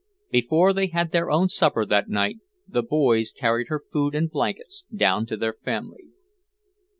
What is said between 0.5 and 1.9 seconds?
they had their own supper